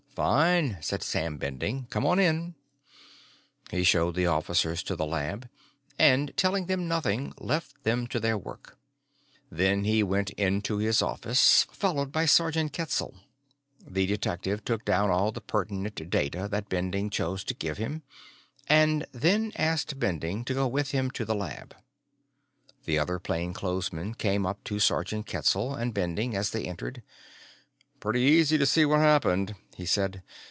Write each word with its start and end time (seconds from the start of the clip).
"Fine," 0.13 0.77
said 0.81 1.03
Sam 1.03 1.37
Bending. 1.37 1.87
"Come 1.89 2.05
on 2.05 2.19
in." 2.19 2.55
He 3.71 3.85
showed 3.85 4.13
the 4.13 4.25
officers 4.27 4.83
to 4.83 4.95
the 4.97 5.05
lab, 5.05 5.47
and 5.97 6.35
telling 6.35 6.65
them 6.65 6.85
nothing, 6.85 7.33
left 7.39 7.81
them 7.83 8.05
to 8.07 8.19
their 8.19 8.37
work. 8.37 8.77
Then 9.49 9.85
he 9.85 10.03
went 10.03 10.31
into 10.31 10.79
his 10.79 11.01
office, 11.01 11.65
followed 11.71 12.11
by 12.11 12.25
Sergeant 12.25 12.73
Ketzel. 12.73 13.15
The 13.87 14.05
detective 14.05 14.65
took 14.65 14.83
down 14.83 15.09
all 15.09 15.31
the 15.31 15.39
pertinent 15.39 16.09
data 16.09 16.45
that 16.51 16.67
Bending 16.69 17.09
chose 17.09 17.45
to 17.45 17.53
give 17.53 17.77
him, 17.77 18.03
and 18.67 19.05
then 19.13 19.53
asked 19.55 19.97
Bending 19.97 20.43
to 20.43 20.53
go 20.53 20.67
with 20.67 20.91
him 20.91 21.09
to 21.11 21.23
the 21.23 21.33
lab. 21.35 21.73
The 22.83 22.99
other 22.99 23.17
plainclothesman 23.17 24.15
came 24.15 24.45
up 24.45 24.61
to 24.65 24.77
Sergeant 24.77 25.25
Ketzel 25.25 25.73
and 25.73 25.93
Bending 25.93 26.35
as 26.35 26.49
they 26.49 26.65
entered. 26.65 27.01
"Pretty 28.01 28.21
easy 28.21 28.57
to 28.57 28.65
see 28.65 28.83
what 28.83 28.97
happened," 28.99 29.53
he 29.75 29.85
said. 29.85 30.23